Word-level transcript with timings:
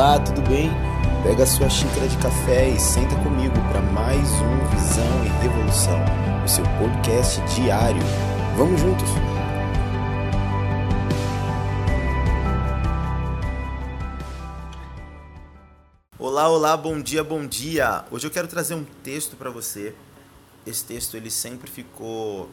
Olá, 0.00 0.18
tudo 0.18 0.40
bem? 0.48 0.70
Pega 1.22 1.44
sua 1.44 1.68
xícara 1.68 2.08
de 2.08 2.16
café 2.16 2.70
e 2.70 2.80
senta 2.80 3.14
comigo 3.16 3.52
para 3.70 3.82
mais 3.82 4.26
um 4.30 4.66
Visão 4.74 5.26
e 5.26 5.28
Revolução, 5.42 6.00
o 6.42 6.48
seu 6.48 6.64
podcast 6.78 7.38
diário. 7.54 8.00
Vamos 8.56 8.80
juntos? 8.80 9.06
Olá, 16.18 16.48
olá, 16.48 16.74
bom 16.78 16.98
dia, 16.98 17.22
bom 17.22 17.46
dia. 17.46 18.06
Hoje 18.10 18.26
eu 18.26 18.30
quero 18.30 18.48
trazer 18.48 18.72
um 18.72 18.84
texto 19.04 19.36
para 19.36 19.50
você. 19.50 19.94
Esse 20.66 20.82
texto 20.82 21.14
ele 21.14 21.30
sempre 21.30 21.70
ficou 21.70 22.48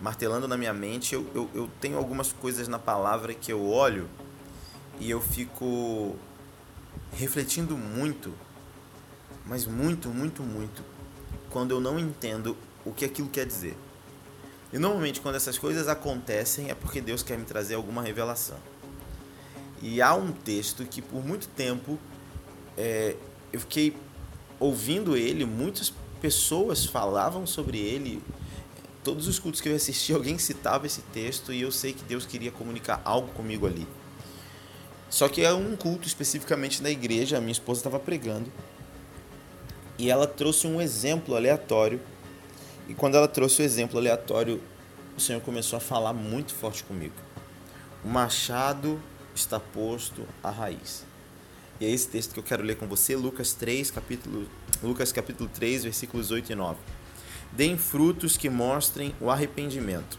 martelando 0.00 0.48
na 0.48 0.56
minha 0.56 0.72
mente. 0.72 1.14
Eu, 1.14 1.26
eu, 1.34 1.50
eu 1.54 1.70
tenho 1.82 1.98
algumas 1.98 2.32
coisas 2.32 2.66
na 2.66 2.78
palavra 2.78 3.34
que 3.34 3.52
eu 3.52 3.70
olho 3.70 4.08
e 4.98 5.10
eu 5.10 5.20
fico 5.20 6.16
refletindo 7.12 7.76
muito, 7.76 8.32
mas 9.46 9.66
muito, 9.66 10.08
muito, 10.08 10.42
muito, 10.42 10.82
quando 11.50 11.72
eu 11.72 11.80
não 11.80 11.98
entendo 11.98 12.56
o 12.84 12.92
que 12.92 13.04
aquilo 13.04 13.28
quer 13.28 13.46
dizer. 13.46 13.76
E 14.72 14.78
normalmente 14.78 15.20
quando 15.20 15.34
essas 15.34 15.58
coisas 15.58 15.86
acontecem 15.88 16.70
é 16.70 16.74
porque 16.74 17.00
Deus 17.00 17.22
quer 17.22 17.36
me 17.38 17.44
trazer 17.44 17.74
alguma 17.74 18.02
revelação. 18.02 18.56
E 19.82 20.00
há 20.00 20.14
um 20.14 20.32
texto 20.32 20.84
que 20.84 21.02
por 21.02 21.24
muito 21.24 21.48
tempo 21.48 21.98
é, 22.76 23.16
eu 23.52 23.60
fiquei 23.60 23.96
ouvindo 24.58 25.16
ele, 25.16 25.44
muitas 25.44 25.92
pessoas 26.20 26.86
falavam 26.86 27.46
sobre 27.46 27.78
ele. 27.78 28.22
Todos 29.02 29.26
os 29.26 29.38
cultos 29.38 29.60
que 29.60 29.68
eu 29.68 29.74
assisti, 29.74 30.12
alguém 30.14 30.38
citava 30.38 30.86
esse 30.86 31.02
texto 31.12 31.52
e 31.52 31.60
eu 31.60 31.72
sei 31.72 31.92
que 31.92 32.04
Deus 32.04 32.24
queria 32.24 32.50
comunicar 32.50 33.02
algo 33.04 33.28
comigo 33.34 33.66
ali. 33.66 33.86
Só 35.12 35.28
que 35.28 35.42
é 35.42 35.52
um 35.52 35.76
culto 35.76 36.08
especificamente 36.08 36.82
na 36.82 36.88
igreja, 36.88 37.36
a 37.36 37.40
minha 37.40 37.52
esposa 37.52 37.80
estava 37.80 38.00
pregando. 38.00 38.50
E 39.98 40.10
ela 40.10 40.26
trouxe 40.26 40.66
um 40.66 40.80
exemplo 40.80 41.36
aleatório. 41.36 42.00
E 42.88 42.94
quando 42.94 43.16
ela 43.16 43.28
trouxe 43.28 43.60
o 43.60 43.62
exemplo 43.62 43.98
aleatório, 43.98 44.58
o 45.14 45.20
Senhor 45.20 45.42
começou 45.42 45.76
a 45.76 45.80
falar 45.80 46.14
muito 46.14 46.54
forte 46.54 46.82
comigo. 46.82 47.14
O 48.02 48.08
machado 48.08 48.98
está 49.34 49.60
posto 49.60 50.26
à 50.42 50.50
raiz. 50.50 51.04
E 51.78 51.84
é 51.84 51.90
esse 51.90 52.08
texto 52.08 52.32
que 52.32 52.40
eu 52.40 52.44
quero 52.44 52.62
ler 52.62 52.78
com 52.78 52.86
você, 52.86 53.14
Lucas 53.14 53.52
3, 53.52 53.90
capítulo, 53.90 54.48
Lucas 54.82 55.12
capítulo 55.12 55.50
3, 55.52 55.84
versículos 55.84 56.30
8 56.30 56.52
e 56.52 56.54
9. 56.54 56.78
Deem 57.52 57.76
frutos 57.76 58.38
que 58.38 58.48
mostrem 58.48 59.14
o 59.20 59.30
arrependimento. 59.30 60.18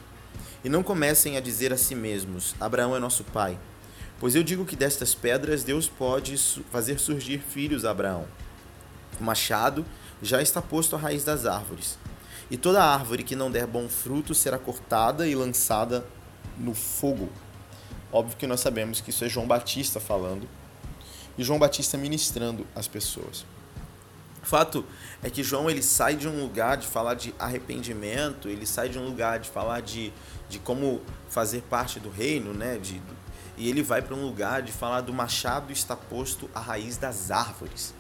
E 0.64 0.70
não 0.70 0.84
comecem 0.84 1.36
a 1.36 1.42
dizer 1.42 1.74
a 1.74 1.78
si 1.78 1.96
mesmos: 1.96 2.54
Abraão 2.60 2.96
é 2.96 3.00
nosso 3.00 3.24
pai 3.24 3.58
Pois 4.20 4.36
eu 4.36 4.44
digo 4.44 4.66
que 4.66 4.76
destas 4.76 5.14
pedras 5.14 5.64
Deus 5.64 5.88
pode 5.88 6.38
fazer 6.72 7.00
surgir 7.00 7.40
filhos 7.40 7.86
a 7.86 7.92
Abraão. 7.92 8.26
O 9.20 9.24
machado 9.24 9.86
já 10.22 10.42
está 10.42 10.62
posto 10.62 10.96
à 10.96 11.00
raiz 11.00 11.24
das 11.24 11.46
árvores. 11.46 11.98
E 12.50 12.58
toda 12.58 12.84
árvore 12.84 13.24
que 13.24 13.36
não 13.36 13.52
der 13.52 13.68
bom 13.68 13.90
fruto 13.90 14.34
será 14.34 14.58
cortada 14.58 15.28
e 15.28 15.36
lançada 15.36 16.06
no 16.58 16.74
fogo. 16.74 17.30
Óbvio 18.12 18.38
que 18.38 18.48
nós 18.48 18.60
sabemos 18.60 19.02
que 19.02 19.10
isso 19.10 19.26
é 19.26 19.30
João 19.30 19.48
Batista 19.48 20.00
falando 20.00 20.48
e 21.38 21.44
João 21.44 21.60
Batista 21.60 21.98
ministrando 21.98 22.66
as 22.76 22.88
pessoas. 22.88 23.46
O 24.42 24.46
fato 24.46 24.86
é 25.24 25.30
que 25.30 25.42
João 25.42 25.70
ele 25.70 25.82
sai 25.82 26.16
de 26.16 26.28
um 26.28 26.42
lugar 26.42 26.78
de 26.78 26.86
falar 26.86 27.14
de 27.14 27.34
arrependimento, 27.40 28.50
ele 28.50 28.66
sai 28.66 28.90
de 28.90 29.00
um 29.00 29.06
lugar 29.06 29.40
de 29.40 29.50
falar 29.50 29.82
de, 29.82 30.12
de 30.50 30.60
como 30.60 31.02
fazer 31.30 31.62
parte 31.62 32.00
do 32.00 32.10
reino, 32.10 32.54
né? 32.54 32.78
de, 32.78 33.02
e 33.58 33.70
ele 33.70 33.84
vai 33.84 34.02
para 34.02 34.16
um 34.16 34.26
lugar 34.26 34.62
de 34.62 34.72
falar 34.72 35.02
do 35.02 35.14
machado 35.14 35.72
está 35.72 35.96
posto 35.96 36.50
à 36.54 36.60
raiz 36.60 36.98
das 36.98 37.30
árvores. 37.30 37.94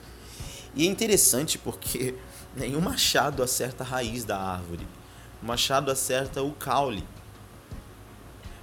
E 0.75 0.87
é 0.87 0.89
interessante 0.89 1.57
porque 1.57 2.15
nenhum 2.55 2.81
machado 2.81 3.43
acerta 3.43 3.83
a 3.83 3.87
raiz 3.87 4.23
da 4.23 4.39
árvore. 4.39 4.87
O 5.41 5.45
machado 5.45 5.91
acerta 5.91 6.41
o 6.41 6.53
caule. 6.53 7.07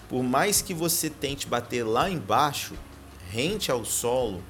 Por 0.09 0.23
mais 0.23 0.61
que 0.61 0.75
você 0.75 1.09
tente 1.09 1.47
bater 1.47 1.85
lá 1.85 2.11
embaixo, 2.11 2.75
rente 3.31 3.71
ao 3.71 3.85
solo, 3.85 4.43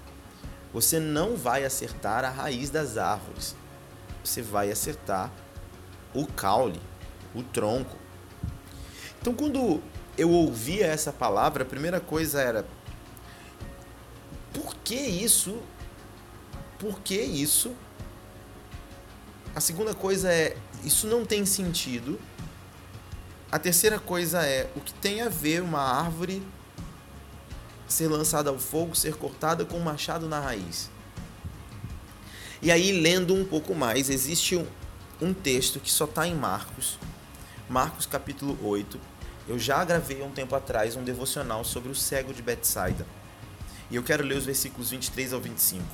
você 0.72 0.98
não 0.98 1.36
vai 1.36 1.64
acertar 1.64 2.24
a 2.24 2.30
raiz 2.30 2.70
das 2.70 2.96
árvores. 2.96 3.54
Você 4.24 4.40
vai 4.40 4.70
acertar 4.70 5.30
o 6.14 6.26
caule, 6.26 6.80
o 7.34 7.42
tronco. 7.42 7.96
Então, 9.20 9.34
quando 9.34 9.82
eu 10.20 10.30
ouvia 10.30 10.84
essa 10.84 11.10
palavra, 11.10 11.62
a 11.62 11.66
primeira 11.66 11.98
coisa 11.98 12.42
era: 12.42 12.66
por 14.52 14.74
que 14.76 14.94
isso? 14.94 15.58
Por 16.78 17.00
que 17.00 17.18
isso? 17.18 17.74
A 19.54 19.60
segunda 19.60 19.94
coisa 19.94 20.30
é: 20.30 20.58
isso 20.84 21.06
não 21.06 21.24
tem 21.24 21.46
sentido. 21.46 22.20
A 23.50 23.58
terceira 23.58 23.98
coisa 23.98 24.44
é: 24.44 24.70
o 24.76 24.80
que 24.80 24.92
tem 24.92 25.22
a 25.22 25.30
ver 25.30 25.62
uma 25.62 25.80
árvore 25.80 26.42
ser 27.88 28.08
lançada 28.08 28.50
ao 28.50 28.58
fogo, 28.58 28.94
ser 28.94 29.14
cortada 29.14 29.64
com 29.64 29.78
um 29.78 29.82
machado 29.82 30.28
na 30.28 30.38
raiz? 30.38 30.90
E 32.60 32.70
aí, 32.70 32.92
lendo 32.92 33.32
um 33.34 33.42
pouco 33.42 33.74
mais, 33.74 34.10
existe 34.10 34.54
um, 34.54 34.66
um 35.18 35.32
texto 35.32 35.80
que 35.80 35.90
só 35.90 36.04
está 36.04 36.28
em 36.28 36.34
Marcos, 36.34 36.98
Marcos 37.70 38.04
capítulo 38.04 38.58
8, 38.62 39.00
eu 39.48 39.58
já 39.58 39.84
gravei 39.84 40.22
um 40.22 40.30
tempo 40.30 40.54
atrás 40.54 40.96
um 40.96 41.04
devocional 41.04 41.64
sobre 41.64 41.90
o 41.90 41.94
cego 41.94 42.32
de 42.32 42.42
Betsaida. 42.42 43.06
E 43.90 43.96
eu 43.96 44.02
quero 44.02 44.24
ler 44.24 44.36
os 44.36 44.46
versículos 44.46 44.90
23 44.90 45.32
ao 45.32 45.40
25. 45.40 45.84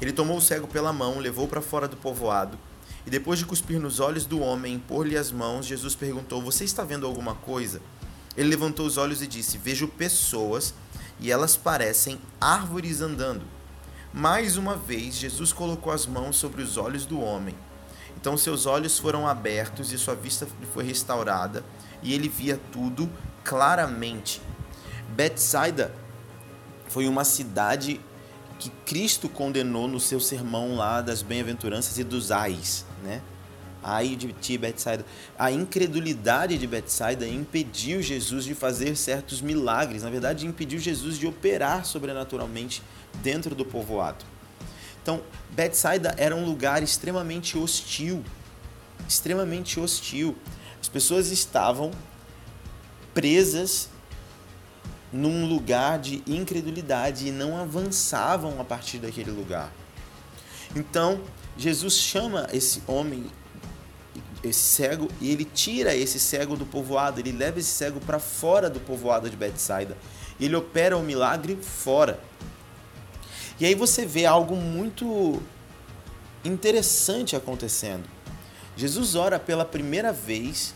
Ele 0.00 0.12
tomou 0.12 0.36
o 0.36 0.40
cego 0.40 0.66
pela 0.66 0.92
mão, 0.92 1.18
levou 1.18 1.48
para 1.48 1.60
fora 1.60 1.88
do 1.88 1.96
povoado, 1.96 2.58
e 3.06 3.10
depois 3.10 3.38
de 3.38 3.44
cuspir 3.44 3.80
nos 3.80 4.00
olhos 4.00 4.24
do 4.24 4.40
homem 4.40 4.76
e 4.76 4.78
pôr-lhe 4.78 5.16
as 5.16 5.30
mãos, 5.30 5.66
Jesus 5.66 5.94
perguntou: 5.94 6.40
Você 6.42 6.64
está 6.64 6.84
vendo 6.84 7.06
alguma 7.06 7.34
coisa? 7.34 7.80
Ele 8.36 8.48
levantou 8.48 8.86
os 8.86 8.96
olhos 8.96 9.22
e 9.22 9.26
disse: 9.26 9.58
Vejo 9.58 9.88
pessoas, 9.88 10.74
e 11.20 11.30
elas 11.30 11.56
parecem 11.56 12.18
árvores 12.40 13.00
andando. 13.00 13.42
Mais 14.12 14.56
uma 14.56 14.76
vez, 14.76 15.16
Jesus 15.16 15.52
colocou 15.52 15.92
as 15.92 16.06
mãos 16.06 16.36
sobre 16.36 16.62
os 16.62 16.76
olhos 16.76 17.04
do 17.04 17.20
homem. 17.20 17.54
Então 18.16 18.36
seus 18.36 18.64
olhos 18.64 18.98
foram 18.98 19.26
abertos 19.26 19.92
e 19.92 19.98
sua 19.98 20.14
vista 20.14 20.46
foi 20.72 20.84
restaurada, 20.84 21.64
e 22.04 22.14
ele 22.14 22.28
via 22.28 22.60
tudo 22.70 23.10
claramente. 23.42 24.40
Betsaida 25.08 25.92
foi 26.86 27.08
uma 27.08 27.24
cidade 27.24 28.00
que 28.58 28.70
Cristo 28.86 29.28
condenou 29.28 29.88
no 29.88 29.98
seu 29.98 30.20
sermão 30.20 30.76
lá 30.76 31.00
das 31.00 31.22
bem-aventuranças 31.22 31.98
e 31.98 32.04
dos 32.04 32.30
ais, 32.30 32.86
né? 33.02 33.20
Ai 33.82 34.16
de 34.16 34.32
ti, 34.32 34.56
Betsaida. 34.56 35.04
A 35.38 35.50
incredulidade 35.50 36.56
de 36.56 36.66
Betsaida 36.66 37.28
impediu 37.28 38.00
Jesus 38.00 38.44
de 38.44 38.54
fazer 38.54 38.96
certos 38.96 39.42
milagres. 39.42 40.02
Na 40.02 40.08
verdade, 40.08 40.46
impediu 40.46 40.78
Jesus 40.78 41.18
de 41.18 41.26
operar 41.26 41.84
sobrenaturalmente 41.84 42.82
dentro 43.22 43.54
do 43.54 43.62
povoado. 43.62 44.24
Então, 45.02 45.20
Betsaida 45.50 46.14
era 46.16 46.34
um 46.34 46.46
lugar 46.46 46.82
extremamente 46.82 47.58
hostil. 47.58 48.24
Extremamente 49.06 49.78
hostil. 49.78 50.34
As 50.84 50.88
pessoas 50.88 51.30
estavam 51.30 51.92
presas 53.14 53.88
num 55.10 55.46
lugar 55.46 55.98
de 55.98 56.22
incredulidade 56.26 57.26
e 57.26 57.30
não 57.30 57.56
avançavam 57.56 58.60
a 58.60 58.64
partir 58.64 58.98
daquele 58.98 59.30
lugar. 59.30 59.72
Então, 60.76 61.22
Jesus 61.56 61.94
chama 61.94 62.50
esse 62.52 62.82
homem, 62.86 63.24
esse 64.42 64.60
cego, 64.60 65.08
e 65.22 65.30
ele 65.30 65.46
tira 65.46 65.94
esse 65.94 66.20
cego 66.20 66.54
do 66.54 66.66
povoado, 66.66 67.18
ele 67.18 67.32
leva 67.32 67.58
esse 67.58 67.70
cego 67.70 67.98
para 67.98 68.18
fora 68.18 68.68
do 68.68 68.78
povoado 68.78 69.30
de 69.30 69.36
Betsaida. 69.38 69.96
Ele 70.38 70.54
opera 70.54 70.98
o 70.98 71.02
milagre 71.02 71.56
fora. 71.62 72.20
E 73.58 73.64
aí 73.64 73.74
você 73.74 74.04
vê 74.04 74.26
algo 74.26 74.54
muito 74.54 75.42
interessante 76.44 77.34
acontecendo. 77.34 78.04
Jesus 78.76 79.14
ora 79.14 79.38
pela 79.38 79.64
primeira 79.64 80.12
vez 80.12 80.74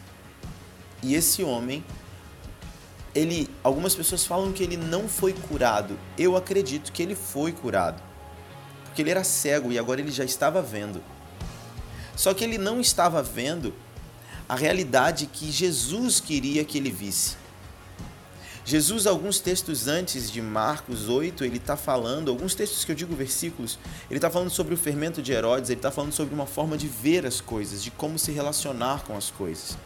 e 1.03 1.15
esse 1.15 1.43
homem, 1.43 1.85
ele, 3.15 3.49
algumas 3.63 3.95
pessoas 3.95 4.25
falam 4.25 4.53
que 4.53 4.63
ele 4.63 4.77
não 4.77 5.09
foi 5.09 5.33
curado. 5.33 5.99
Eu 6.17 6.37
acredito 6.37 6.93
que 6.93 7.03
ele 7.03 7.15
foi 7.15 7.53
curado, 7.53 8.03
porque 8.85 9.03
ele 9.03 9.11
era 9.11 9.25
cego 9.25 9.73
e 9.73 9.79
agora 9.79 10.01
ele 10.01 10.11
já 10.11 10.25
estava 10.25 10.63
vendo. 10.63 11.03
Só 12.17 12.35
que 12.35 12.43
ele 12.43 12.59
não 12.59 12.81
estava 12.81 13.23
vendo 13.23 13.75
a 14.49 14.57
realidade 14.57 15.27
que 15.27 15.51
Jesus 15.51 16.21
queria 16.21 16.65
que 16.65 16.79
ele 16.79 16.91
visse. 16.91 17.37
Jesus, 18.69 19.07
alguns 19.07 19.41
textos 19.41 19.89
antes 19.89 20.31
de 20.31 20.43
Marcos 20.43 21.09
8, 21.09 21.43
ele 21.43 21.57
está 21.57 21.75
falando, 21.75 22.31
alguns 22.31 22.55
textos 22.55 22.85
que 22.85 22.93
eu 22.93 22.95
digo 22.95 23.17
versículos, 23.17 23.79
ele 24.11 24.19
está 24.19 24.29
falando 24.29 24.51
sobre 24.51 24.75
o 24.75 24.77
fermento 24.77 25.23
de 25.23 25.33
Herodes, 25.33 25.71
ele 25.71 25.79
está 25.79 25.91
falando 25.91 26.13
sobre 26.13 26.35
uma 26.35 26.45
forma 26.45 26.77
de 26.77 26.87
ver 26.87 27.25
as 27.25 27.41
coisas, 27.41 27.83
de 27.83 27.91
como 27.91 28.19
se 28.19 28.31
relacionar 28.31 29.05
com 29.05 29.17
as 29.17 29.31
coisas. 29.31 29.79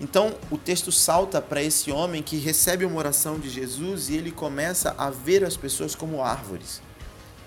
Então 0.00 0.34
o 0.50 0.58
texto 0.58 0.90
salta 0.90 1.40
para 1.40 1.62
esse 1.62 1.92
homem 1.92 2.20
que 2.20 2.36
recebe 2.36 2.84
uma 2.84 2.98
oração 2.98 3.38
de 3.38 3.48
Jesus 3.48 4.08
e 4.08 4.16
ele 4.16 4.32
começa 4.32 4.92
a 4.98 5.08
ver 5.08 5.44
as 5.44 5.56
pessoas 5.56 5.94
como 5.94 6.20
árvores. 6.20 6.82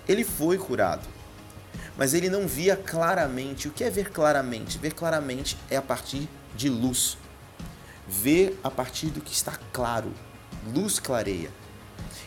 Ele 0.08 0.24
foi 0.24 0.56
curado. 0.56 1.06
Mas 1.94 2.14
ele 2.14 2.30
não 2.30 2.48
via 2.48 2.74
claramente. 2.74 3.68
O 3.68 3.70
que 3.70 3.84
é 3.84 3.90
ver 3.90 4.10
claramente? 4.10 4.78
Ver 4.78 4.94
claramente 4.94 5.58
é 5.68 5.76
a 5.76 5.82
partir 5.82 6.26
de 6.56 6.70
luz. 6.70 7.18
Ver 8.08 8.58
a 8.64 8.70
partir 8.70 9.08
do 9.08 9.20
que 9.20 9.34
está 9.34 9.52
claro. 9.74 10.10
Luz 10.74 10.98
clareia. 10.98 11.50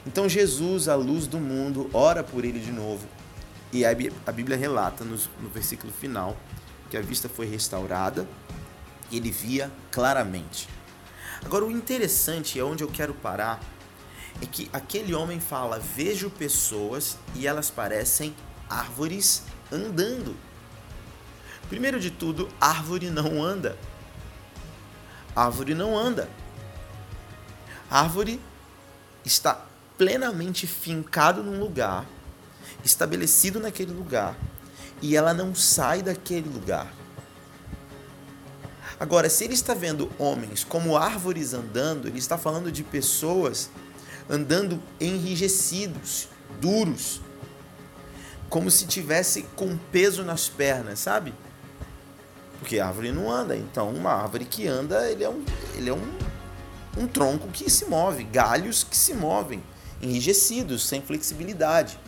Então 0.06 0.28
Jesus, 0.28 0.88
a 0.88 0.96
luz 0.96 1.28
do 1.28 1.40
mundo, 1.40 1.90
ora 1.94 2.24
por 2.24 2.44
ele 2.44 2.60
de 2.60 2.72
novo. 2.72 3.08
E 3.72 3.86
a 3.86 3.94
Bíblia 4.32 4.58
relata 4.58 5.04
no, 5.04 5.18
no 5.40 5.50
versículo 5.50 5.94
final 5.94 6.36
que 6.90 6.98
a 6.98 7.02
vista 7.02 7.30
foi 7.30 7.46
restaurada 7.46 8.28
e 9.10 9.18
ele 9.18 9.32
via 9.32 9.72
claramente. 9.92 10.68
Agora, 11.44 11.66
o 11.66 11.72
interessante, 11.72 12.60
é 12.60 12.64
onde 12.64 12.84
eu 12.84 12.88
quero 12.88 13.14
parar, 13.14 13.60
é 14.42 14.46
que 14.46 14.70
aquele 14.74 15.14
homem 15.14 15.40
fala: 15.40 15.80
Vejo 15.80 16.30
pessoas 16.30 17.18
e 17.34 17.48
elas 17.48 17.70
parecem 17.70 18.36
árvores 18.70 19.44
andando. 19.72 20.36
Primeiro 21.70 22.00
de 22.00 22.12
tudo, 22.12 22.50
árvore 22.60 23.10
não 23.10 23.44
anda. 23.44 23.78
Árvore 25.36 25.74
não 25.74 25.98
anda. 25.98 26.30
Árvore 27.92 28.40
está 29.26 29.66
plenamente 29.98 30.66
fincado 30.66 31.44
num 31.44 31.60
lugar, 31.60 32.06
estabelecido 32.86 33.60
naquele 33.60 33.92
lugar, 33.92 34.36
e 35.02 35.18
ela 35.18 35.34
não 35.34 35.54
sai 35.54 36.02
daquele 36.02 36.48
lugar. 36.48 36.92
Agora, 38.98 39.30
se 39.30 39.44
ele 39.44 39.56
está 39.56 39.74
vendo 39.74 40.10
homens 40.18 40.64
como 40.64 40.96
árvores 40.96 41.54
andando, 41.54 42.08
ele 42.08 42.20
está 42.20 42.38
falando 42.38 42.72
de 42.72 42.82
pessoas 42.82 43.70
andando 44.30 44.82
enrijecidos, 45.00 46.30
duros, 46.62 47.20
como 48.50 48.72
se 48.72 48.86
tivesse 48.86 49.44
com 49.56 49.78
peso 49.92 50.24
nas 50.24 50.48
pernas, 50.48 51.00
sabe? 51.00 51.34
Porque 52.60 52.80
a 52.80 52.88
árvore 52.88 53.12
não 53.12 53.30
anda, 53.30 53.58
então 53.58 53.90
uma 53.90 54.12
árvore 54.14 54.46
que 54.46 54.68
anda, 54.68 55.10
ele 55.10 55.24
é 55.24 55.30
um, 55.30 55.44
ele 55.76 55.90
é 55.90 55.94
um, 55.94 56.31
um 56.98 57.08
tronco 57.08 57.48
que 57.50 57.70
se 57.70 57.86
move, 57.86 58.24
galhos 58.24 58.84
que 58.84 58.96
se 58.96 59.14
movem 59.14 59.64
enrijecidos, 60.02 60.86
sem 60.86 61.02
flexibilidade. 61.02 62.00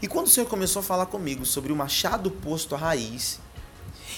E 0.00 0.08
quando 0.08 0.26
o 0.26 0.30
Senhor 0.30 0.46
começou 0.46 0.80
a 0.80 0.82
falar 0.82 1.06
comigo 1.06 1.44
sobre 1.44 1.72
o 1.72 1.76
machado 1.76 2.30
posto 2.30 2.74
à 2.74 2.78
raiz, 2.78 3.40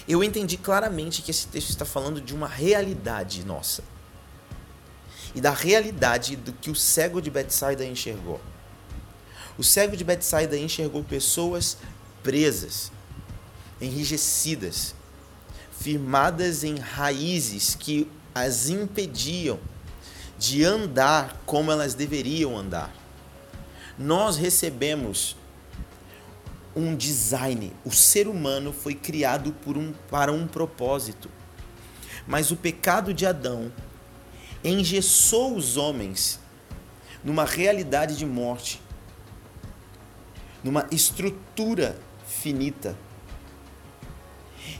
eu 0.06 0.23
entendi 0.23 0.56
claramente 0.56 1.23
que 1.23 1.31
esse 1.31 1.47
texto 1.47 1.70
está 1.70 1.85
falando 1.85 2.20
de 2.20 2.35
uma 2.35 2.49
realidade 2.49 3.44
nossa. 3.44 3.82
E 5.35 5.41
da 5.41 5.50
realidade 5.50 6.37
do 6.37 6.53
que 6.53 6.70
o 6.70 6.75
cego 6.75 7.20
de 7.20 7.31
Betsaida 7.31 7.85
enxergou. 7.85 8.41
O 9.56 9.64
cego 9.64 9.97
de 9.97 10.05
Betsaida 10.05 10.56
enxergou 10.56 11.03
pessoas 11.05 11.76
presas, 12.23 12.93
enrijecidas, 13.81 14.94
firmadas 15.79 16.64
em 16.64 16.76
raízes 16.76 17.75
que 17.75 18.11
as 18.34 18.69
impediam 18.69 19.58
de 20.38 20.64
andar 20.64 21.40
como 21.46 21.70
elas 21.70 21.94
deveriam 21.94 22.56
andar. 22.56 22.93
Nós 23.99 24.37
recebemos 24.37 25.37
um 26.75 26.96
design. 26.96 27.73
O 27.84 27.90
ser 27.90 28.26
humano 28.26 28.73
foi 28.73 28.94
criado 28.94 29.52
por 29.52 29.76
um, 29.76 29.93
para 30.11 30.32
um 30.32 30.46
propósito. 30.46 31.31
Mas 32.26 32.50
o 32.50 32.56
pecado 32.56 33.12
de 33.12 33.26
Adão 33.26 33.70
engessou 34.64 35.56
os 35.56 35.76
homens 35.76 36.40
numa 37.23 37.44
realidade 37.44 38.17
de 38.17 38.26
morte, 38.26 38.81
numa 40.62 40.87
estrutura 40.90 41.99
finita. 42.26 42.96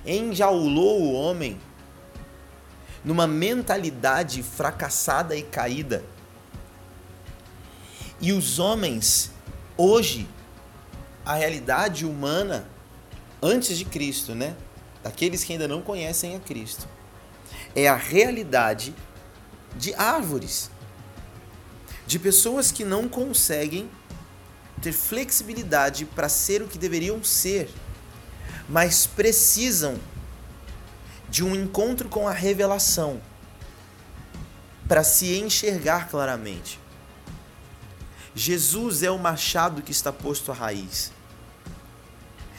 Enjaulou 0.07 1.03
o 1.03 1.13
homem 1.13 1.61
numa 3.05 3.27
mentalidade 3.27 4.43
fracassada 4.43 5.37
e 5.37 5.43
caída. 5.43 6.05
E 8.21 8.33
os 8.33 8.59
homens, 8.59 9.33
hoje, 9.77 10.29
a 11.25 11.35
realidade 11.35 12.07
humana 12.07 12.67
antes 13.43 13.77
de 13.77 13.85
Cristo, 13.85 14.35
né? 14.35 14.57
Daqueles 15.03 15.43
que 15.43 15.53
ainda 15.53 15.67
não 15.67 15.83
conhecem 15.83 16.37
a 16.37 16.41
Cristo, 16.41 16.87
é 17.75 17.89
a 17.89 17.97
realidade 17.97 18.95
de 19.77 19.93
árvores, 19.95 20.71
de 22.07 22.19
pessoas 22.19 22.71
que 22.71 22.85
não 22.85 23.09
conseguem 23.09 23.91
ter 24.81 24.93
flexibilidade 24.93 26.05
para 26.05 26.29
ser 26.29 26.63
o 26.63 26.69
que 26.69 26.79
deveriam 26.79 27.23
ser, 27.25 27.69
mas 28.69 29.07
precisam 29.07 29.99
de 31.33 31.43
um 31.43 31.55
encontro 31.55 32.11
com 32.11 32.29
a 32.29 32.31
revelação 32.31 33.19
para 34.87 35.03
se 35.03 35.39
enxergar 35.39 36.11
claramente. 36.11 36.79
Jesus 38.35 39.03
é 39.03 39.11
o 39.11 39.19
machado 39.19 39.81
que 39.81 39.91
está 39.91 40.13
posto 40.13 40.53
à 40.53 40.55
raiz. 40.55 41.11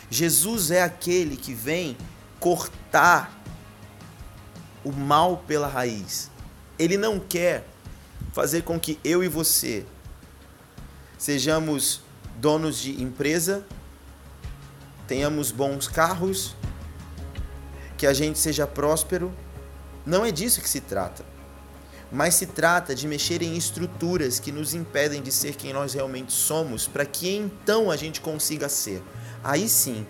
Jesus 0.09 0.71
é 0.71 0.81
aquele 0.81 1.37
que 1.37 1.53
vem 1.53 1.95
cortar 2.39 3.39
o 4.83 4.91
mal 4.91 5.37
pela 5.47 5.67
raiz. 5.67 6.31
Ele 6.79 6.97
não 6.97 7.19
quer 7.19 7.67
fazer 8.31 8.63
com 8.63 8.79
que 8.79 8.99
eu 9.03 9.23
e 9.23 9.27
você 9.27 9.85
sejamos 11.15 12.01
donos 12.37 12.79
de 12.79 13.03
empresa, 13.03 13.63
tenhamos 15.07 15.51
bons 15.51 15.87
carros, 15.87 16.55
que 18.03 18.07
a 18.07 18.13
gente 18.13 18.37
seja 18.37 18.67
próspero. 18.67 19.33
Não 20.05 20.25
é 20.25 20.31
disso 20.31 20.59
que 20.59 20.67
se 20.67 20.81
trata. 20.81 21.23
Mas 22.11 22.35
se 22.35 22.47
trata 22.47 22.93
de 22.93 23.07
mexer 23.07 23.41
em 23.41 23.55
estruturas 23.55 24.41
que 24.41 24.51
nos 24.51 24.73
impedem 24.73 25.21
de 25.21 25.31
ser 25.31 25.55
quem 25.55 25.71
nós 25.71 25.93
realmente 25.93 26.33
somos, 26.33 26.85
para 26.85 27.05
que 27.05 27.33
então 27.33 27.89
a 27.89 27.95
gente 27.95 28.19
consiga 28.19 28.67
ser. 28.67 29.01
Aí 29.41 29.69
sim, 29.69 30.05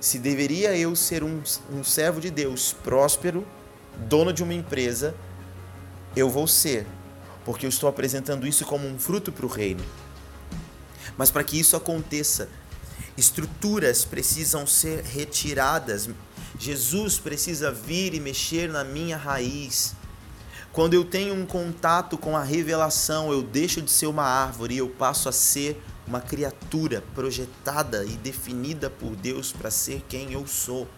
se 0.00 0.18
deveria 0.18 0.74
eu 0.78 0.96
ser 0.96 1.22
um, 1.22 1.42
um 1.70 1.84
servo 1.84 2.22
de 2.22 2.30
Deus 2.30 2.72
próspero, 2.72 3.46
dono 4.08 4.32
de 4.32 4.42
uma 4.42 4.54
empresa, 4.54 5.14
eu 6.16 6.30
vou 6.30 6.46
ser, 6.46 6.86
porque 7.44 7.66
eu 7.66 7.68
estou 7.68 7.86
apresentando 7.86 8.46
isso 8.46 8.64
como 8.64 8.88
um 8.88 8.98
fruto 8.98 9.30
para 9.30 9.44
o 9.44 9.48
reino. 9.48 9.84
Mas 11.18 11.30
para 11.30 11.44
que 11.44 11.60
isso 11.60 11.76
aconteça, 11.76 12.48
estruturas 13.14 14.06
precisam 14.06 14.66
ser 14.66 15.02
retiradas, 15.02 16.08
Jesus 16.58 17.18
precisa 17.18 17.70
vir 17.70 18.14
e 18.14 18.20
mexer 18.20 18.68
na 18.68 18.84
minha 18.84 19.16
raiz. 19.16 19.94
Quando 20.72 20.94
eu 20.94 21.04
tenho 21.04 21.34
um 21.34 21.46
contato 21.46 22.18
com 22.18 22.36
a 22.36 22.42
revelação, 22.42 23.32
eu 23.32 23.42
deixo 23.42 23.80
de 23.80 23.90
ser 23.90 24.06
uma 24.06 24.24
árvore 24.24 24.74
e 24.74 24.78
eu 24.78 24.88
passo 24.88 25.28
a 25.28 25.32
ser 25.32 25.80
uma 26.06 26.20
criatura 26.20 27.02
projetada 27.14 28.04
e 28.04 28.10
definida 28.10 28.90
por 28.90 29.14
Deus 29.16 29.52
para 29.52 29.70
ser 29.70 30.02
quem 30.08 30.32
eu 30.32 30.46
sou. 30.46 30.88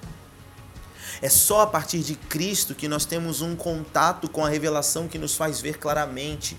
É 1.23 1.29
só 1.29 1.63
a 1.63 1.67
partir 1.67 2.01
de 2.01 2.15
Cristo 2.15 2.75
que 2.75 2.89
nós 2.89 3.05
temos 3.05 3.41
um 3.41 3.55
contato 3.55 4.29
com 4.29 4.45
a 4.45 4.49
revelação 4.49 5.09
que 5.09 5.19
nos 5.19 5.35
faz 5.35 5.61
ver 5.61 5.79
claramente. 5.79 6.57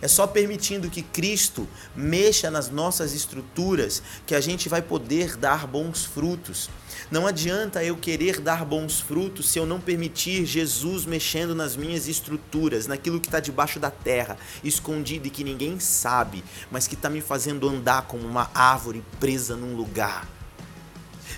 É 0.00 0.08
só 0.08 0.26
permitindo 0.26 0.90
que 0.90 1.02
Cristo 1.02 1.68
mexa 1.94 2.50
nas 2.50 2.70
nossas 2.70 3.12
estruturas 3.12 4.02
que 4.26 4.34
a 4.34 4.40
gente 4.40 4.68
vai 4.68 4.82
poder 4.82 5.36
dar 5.36 5.66
bons 5.66 6.04
frutos. 6.04 6.68
Não 7.10 7.26
adianta 7.26 7.84
eu 7.84 7.96
querer 7.96 8.40
dar 8.40 8.64
bons 8.64 9.00
frutos 9.00 9.50
se 9.50 9.58
eu 9.58 9.66
não 9.66 9.80
permitir 9.80 10.46
Jesus 10.46 11.04
mexendo 11.04 11.54
nas 11.54 11.76
minhas 11.76 12.08
estruturas, 12.08 12.86
naquilo 12.86 13.20
que 13.20 13.28
está 13.28 13.40
debaixo 13.40 13.78
da 13.78 13.90
terra, 13.90 14.36
escondido 14.64 15.26
e 15.26 15.30
que 15.30 15.44
ninguém 15.44 15.78
sabe, 15.78 16.42
mas 16.70 16.86
que 16.86 16.94
está 16.94 17.10
me 17.10 17.20
fazendo 17.20 17.68
andar 17.68 18.02
como 18.02 18.26
uma 18.26 18.50
árvore 18.54 19.04
presa 19.20 19.56
num 19.56 19.76
lugar. 19.76 20.26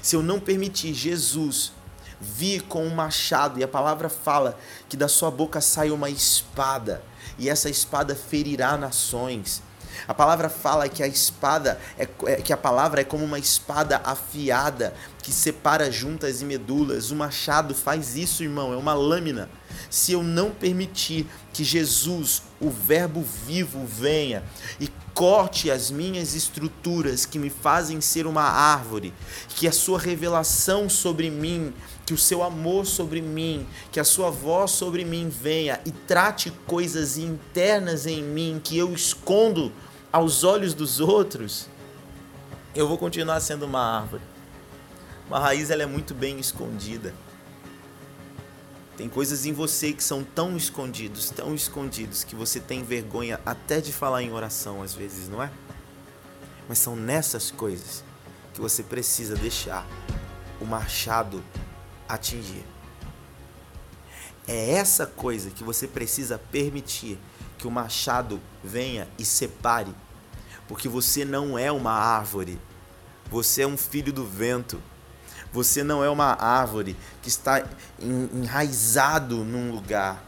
Se 0.02 0.16
eu 0.16 0.22
não 0.22 0.38
permitir 0.38 0.92
Jesus 0.94 1.72
vir 2.20 2.62
com 2.62 2.86
um 2.86 2.94
machado, 2.94 3.58
e 3.58 3.64
a 3.64 3.68
palavra 3.68 4.08
fala 4.08 4.58
que 4.88 4.96
da 4.96 5.08
sua 5.08 5.30
boca 5.30 5.60
sai 5.60 5.90
uma 5.90 6.08
espada, 6.08 7.02
e 7.38 7.48
essa 7.48 7.68
espada 7.68 8.14
ferirá 8.14 8.76
nações. 8.76 9.62
A 10.06 10.14
palavra 10.14 10.48
fala 10.48 10.88
que 10.88 11.02
a 11.02 11.06
espada 11.06 11.78
é, 11.98 12.08
é, 12.26 12.36
que 12.36 12.52
a 12.52 12.56
palavra 12.56 13.00
é 13.00 13.04
como 13.04 13.24
uma 13.24 13.38
espada 13.38 14.00
afiada 14.04 14.94
que 15.22 15.32
separa 15.32 15.90
juntas 15.90 16.42
e 16.42 16.44
medulas. 16.44 17.10
O 17.10 17.16
machado 17.16 17.74
faz 17.74 18.16
isso, 18.16 18.42
irmão, 18.42 18.72
é 18.72 18.76
uma 18.76 18.92
lâmina. 18.92 19.48
Se 19.90 20.12
eu 20.12 20.22
não 20.22 20.50
permitir 20.50 21.26
que 21.52 21.64
Jesus, 21.64 22.42
o 22.60 22.70
Verbo 22.70 23.24
vivo, 23.46 23.86
venha 23.86 24.42
e 24.80 24.88
corte 25.14 25.70
as 25.70 25.90
minhas 25.90 26.34
estruturas 26.34 27.24
que 27.24 27.38
me 27.38 27.48
fazem 27.48 28.00
ser 28.00 28.26
uma 28.26 28.42
árvore, 28.42 29.14
que 29.50 29.68
a 29.68 29.72
sua 29.72 29.98
revelação 29.98 30.88
sobre 30.88 31.30
mim, 31.30 31.72
que 32.04 32.12
o 32.12 32.18
seu 32.18 32.42
amor 32.42 32.84
sobre 32.84 33.22
mim, 33.22 33.66
que 33.92 34.00
a 34.00 34.04
sua 34.04 34.30
voz 34.30 34.72
sobre 34.72 35.04
mim 35.04 35.28
venha 35.28 35.80
e 35.86 35.92
trate 35.92 36.50
coisas 36.66 37.16
internas 37.16 38.06
em 38.06 38.22
mim 38.22 38.60
que 38.62 38.76
eu 38.76 38.92
escondo 38.92 39.72
aos 40.12 40.42
olhos 40.42 40.74
dos 40.74 41.00
outros, 41.00 41.68
eu 42.74 42.88
vou 42.88 42.98
continuar 42.98 43.40
sendo 43.40 43.64
uma 43.66 43.80
árvore. 43.80 44.22
Uma 45.28 45.38
raiz 45.38 45.70
ela 45.70 45.84
é 45.84 45.86
muito 45.86 46.12
bem 46.12 46.38
escondida. 46.38 47.14
Tem 48.96 49.08
coisas 49.08 49.44
em 49.44 49.52
você 49.52 49.92
que 49.92 50.04
são 50.04 50.22
tão 50.22 50.56
escondidos, 50.56 51.30
tão 51.30 51.54
escondidos, 51.54 52.22
que 52.22 52.36
você 52.36 52.60
tem 52.60 52.84
vergonha 52.84 53.40
até 53.44 53.80
de 53.80 53.92
falar 53.92 54.22
em 54.22 54.32
oração 54.32 54.82
às 54.82 54.94
vezes, 54.94 55.28
não 55.28 55.42
é? 55.42 55.50
Mas 56.68 56.78
são 56.78 56.94
nessas 56.94 57.50
coisas 57.50 58.04
que 58.52 58.60
você 58.60 58.82
precisa 58.82 59.34
deixar 59.34 59.84
o 60.60 60.64
machado 60.64 61.42
atingir. 62.08 62.64
É 64.46 64.72
essa 64.72 65.06
coisa 65.06 65.50
que 65.50 65.64
você 65.64 65.88
precisa 65.88 66.38
permitir 66.38 67.18
que 67.58 67.66
o 67.66 67.70
machado 67.70 68.40
venha 68.62 69.08
e 69.18 69.24
separe, 69.24 69.92
porque 70.68 70.88
você 70.88 71.24
não 71.24 71.58
é 71.58 71.72
uma 71.72 71.92
árvore, 71.92 72.60
você 73.30 73.62
é 73.62 73.66
um 73.66 73.76
filho 73.76 74.12
do 74.12 74.24
vento. 74.24 74.80
Você 75.54 75.84
não 75.84 76.02
é 76.02 76.10
uma 76.10 76.32
árvore 76.32 76.96
que 77.22 77.28
está 77.28 77.64
enraizado 78.00 79.44
num 79.44 79.70
lugar. 79.70 80.20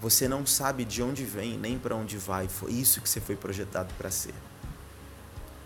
Você 0.00 0.28
não 0.28 0.46
sabe 0.46 0.84
de 0.84 1.02
onde 1.02 1.24
vem 1.24 1.58
nem 1.58 1.76
para 1.76 1.96
onde 1.96 2.16
vai. 2.16 2.46
Foi 2.46 2.70
isso 2.70 3.00
que 3.00 3.08
você 3.08 3.20
foi 3.20 3.34
projetado 3.34 3.92
para 3.98 4.12
ser. 4.12 4.32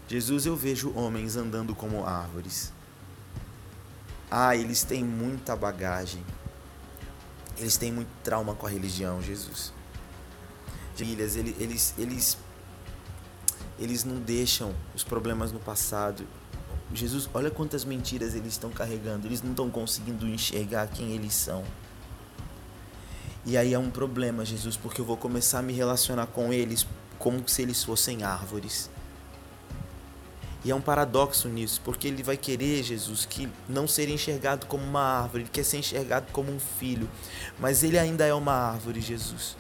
Jesus, 0.09 0.47
eu 0.47 0.57
vejo 0.57 0.91
homens 0.97 1.37
andando 1.37 1.75
como 1.75 2.07
árvores. 2.07 2.73
Ah, 4.31 4.57
eles 4.57 4.83
têm 4.85 5.05
muita 5.05 5.55
bagagem. 5.55 6.25
Eles 7.59 7.77
têm 7.77 7.93
muito 7.93 8.09
trauma 8.25 8.55
com 8.55 8.67
a 8.67 8.71
religião, 8.71 9.21
Jesus. 9.21 9.71
Eles, 10.99 11.37
eles, 11.37 11.95
eles, 11.99 12.39
eles 13.79 14.03
não 14.03 14.17
deixam 14.17 14.75
os 14.95 15.05
problemas 15.05 15.53
no 15.53 15.61
passado. 15.61 16.27
Jesus, 16.95 17.29
olha 17.35 17.51
quantas 17.51 17.85
mentiras 17.85 18.35
eles 18.35 18.55
estão 18.55 18.71
carregando. 18.71 19.27
Eles 19.27 19.43
não 19.43 19.51
estão 19.51 19.71
conseguindo 19.71 20.27
enxergar 20.27 20.89
quem 20.89 21.13
eles 21.13 21.35
são. 21.35 21.65
E 23.45 23.57
aí 23.57 23.73
é 23.73 23.79
um 23.79 23.91
problema, 23.91 24.45
Jesus, 24.45 24.77
porque 24.77 25.01
eu 25.01 25.05
vou 25.05 25.17
começar 25.17 25.61
a 25.61 25.63
me 25.63 25.73
relacionar 25.73 26.27
com 26.27 26.53
eles 26.53 26.87
como 27.19 27.47
se 27.49 27.63
eles 27.63 27.83
fossem 27.83 28.23
árvores. 28.23 28.91
E 30.65 30.71
é 30.71 30.75
um 30.75 30.81
paradoxo 30.81 31.49
nisso, 31.49 31.81
porque 31.85 32.09
ele 32.09 32.23
vai 32.23 32.37
querer, 32.37 32.83
Jesus, 32.83 33.25
que 33.25 33.49
não 33.69 33.87
ser 33.87 34.09
enxergado 34.09 34.67
como 34.67 34.83
uma 34.85 35.01
árvore, 35.01 35.45
ele 35.45 35.51
quer 35.51 35.65
ser 35.65 35.79
enxergado 35.79 36.27
como 36.33 36.53
um 36.53 36.59
filho, 36.59 37.09
mas 37.59 37.83
ele 37.83 37.99
ainda 37.99 38.27
é 38.27 38.35
uma 38.35 38.53
árvore, 38.53 39.01
Jesus. 39.01 39.57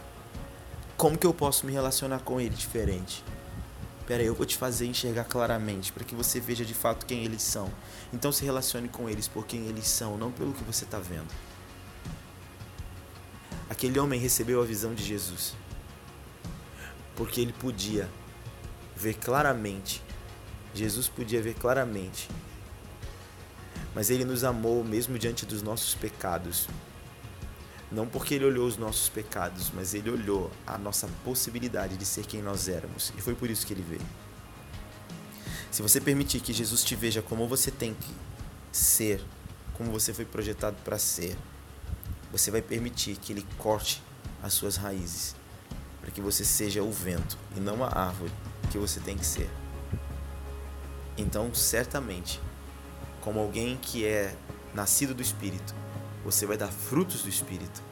Como 0.96 1.16
que 1.16 1.26
eu 1.26 1.32
posso 1.32 1.64
me 1.64 1.72
relacionar 1.72 2.18
com 2.20 2.40
ele 2.40 2.54
diferente? 2.54 3.24
Pera 4.08 4.22
aí, 4.22 4.26
eu 4.26 4.34
vou 4.34 4.44
te 4.44 4.56
fazer 4.56 4.86
enxergar 4.86 5.24
claramente, 5.24 5.92
para 5.92 6.02
que 6.02 6.16
você 6.16 6.40
veja 6.40 6.64
de 6.64 6.74
fato 6.74 7.06
quem 7.06 7.24
eles 7.24 7.42
são. 7.42 7.70
Então 8.12 8.32
se 8.32 8.44
relacione 8.44 8.88
com 8.88 9.08
eles 9.08 9.28
por 9.28 9.46
quem 9.46 9.66
eles 9.66 9.86
são, 9.86 10.18
não 10.18 10.32
pelo 10.32 10.52
que 10.52 10.64
você 10.64 10.84
está 10.84 10.98
vendo. 10.98 11.28
Aquele 13.70 14.00
homem 14.00 14.18
recebeu 14.18 14.60
a 14.60 14.64
visão 14.64 14.94
de 14.94 15.04
Jesus, 15.04 15.54
porque 17.14 17.40
ele 17.40 17.52
podia 17.52 18.08
ver 18.96 19.14
claramente 19.14 20.02
Jesus 20.74 21.08
podia 21.08 21.42
ver 21.42 21.54
claramente. 21.54 22.28
Mas 23.94 24.10
ele 24.10 24.24
nos 24.24 24.44
amou 24.44 24.84
mesmo 24.84 25.18
diante 25.18 25.44
dos 25.44 25.62
nossos 25.62 25.94
pecados. 25.94 26.68
Não 27.90 28.06
porque 28.06 28.34
ele 28.34 28.44
olhou 28.44 28.66
os 28.66 28.76
nossos 28.76 29.08
pecados, 29.08 29.70
mas 29.74 29.94
ele 29.94 30.10
olhou 30.10 30.50
a 30.66 30.76
nossa 30.76 31.08
possibilidade 31.24 31.96
de 31.96 32.04
ser 32.04 32.26
quem 32.26 32.42
nós 32.42 32.68
éramos. 32.68 33.12
E 33.16 33.20
foi 33.20 33.34
por 33.34 33.48
isso 33.48 33.66
que 33.66 33.72
ele 33.72 33.84
veio. 33.88 34.06
Se 35.70 35.82
você 35.82 36.00
permitir 36.00 36.40
que 36.40 36.52
Jesus 36.52 36.84
te 36.84 36.94
veja 36.94 37.22
como 37.22 37.46
você 37.46 37.70
tem 37.70 37.94
que 37.94 38.14
ser, 38.72 39.24
como 39.74 39.90
você 39.90 40.12
foi 40.12 40.24
projetado 40.24 40.76
para 40.84 40.98
ser, 40.98 41.36
você 42.30 42.50
vai 42.50 42.60
permitir 42.60 43.16
que 43.16 43.32
ele 43.32 43.46
corte 43.56 44.02
as 44.42 44.52
suas 44.52 44.76
raízes, 44.76 45.34
para 46.00 46.10
que 46.10 46.20
você 46.20 46.44
seja 46.44 46.82
o 46.82 46.92
vento 46.92 47.38
e 47.56 47.60
não 47.60 47.82
a 47.82 47.88
árvore 47.88 48.32
que 48.70 48.78
você 48.78 49.00
tem 49.00 49.16
que 49.16 49.24
ser. 49.24 49.48
Então, 51.16 51.52
certamente, 51.54 52.40
como 53.20 53.40
alguém 53.40 53.76
que 53.76 54.04
é 54.04 54.34
nascido 54.74 55.14
do 55.14 55.22
Espírito, 55.22 55.74
você 56.24 56.46
vai 56.46 56.56
dar 56.56 56.68
frutos 56.68 57.22
do 57.22 57.28
Espírito. 57.28 57.82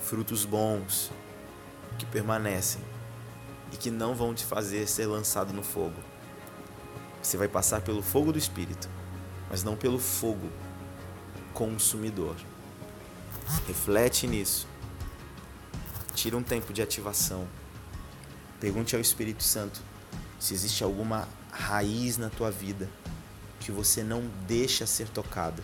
Frutos 0.00 0.44
bons, 0.44 1.10
que 1.98 2.06
permanecem 2.06 2.82
e 3.72 3.76
que 3.76 3.90
não 3.90 4.14
vão 4.14 4.34
te 4.34 4.44
fazer 4.44 4.86
ser 4.86 5.06
lançado 5.06 5.52
no 5.52 5.62
fogo. 5.62 6.00
Você 7.22 7.36
vai 7.36 7.48
passar 7.48 7.80
pelo 7.80 8.02
fogo 8.02 8.32
do 8.32 8.38
Espírito, 8.38 8.88
mas 9.48 9.62
não 9.62 9.76
pelo 9.76 9.98
fogo 9.98 10.50
consumidor. 11.52 12.36
Reflete 13.66 14.26
nisso. 14.26 14.66
Tira 16.14 16.36
um 16.36 16.42
tempo 16.42 16.72
de 16.72 16.82
ativação. 16.82 17.46
Pergunte 18.60 18.94
ao 18.94 19.00
Espírito 19.00 19.42
Santo 19.42 19.80
se 20.38 20.54
existe 20.54 20.84
alguma 20.84 21.28
raiz 21.50 22.18
na 22.18 22.28
tua 22.28 22.50
vida 22.50 22.88
que 23.60 23.72
você 23.72 24.02
não 24.02 24.22
deixa 24.46 24.86
ser 24.86 25.08
tocado. 25.08 25.62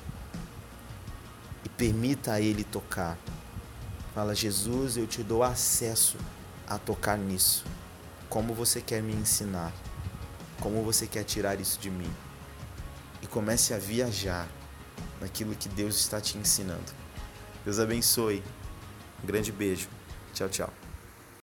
Permita 1.81 2.33
a 2.35 2.41
Ele 2.43 2.63
tocar. 2.63 3.17
Fala, 4.15 4.35
Jesus, 4.35 4.99
eu 4.99 5.07
te 5.07 5.23
dou 5.23 5.43
acesso 5.43 6.19
a 6.67 6.77
tocar 6.77 7.17
nisso. 7.17 7.65
Como 8.29 8.53
você 8.53 8.83
quer 8.83 9.03
me 9.03 9.15
ensinar? 9.15 9.73
Como 10.61 10.85
você 10.85 11.07
quer 11.07 11.25
tirar 11.25 11.59
isso 11.59 11.81
de 11.81 11.89
mim? 11.89 12.13
E 13.23 13.27
comece 13.27 13.73
a 13.73 13.79
viajar 13.79 14.47
naquilo 15.23 15.55
que 15.55 15.71
Deus 15.71 15.97
está 15.97 16.21
te 16.21 16.37
ensinando. 16.37 16.93
Deus 17.65 17.79
abençoe. 17.79 18.43
Um 19.25 19.27
grande 19.27 19.51
beijo. 19.51 19.89
Tchau, 20.35 20.51
tchau. 20.51 20.90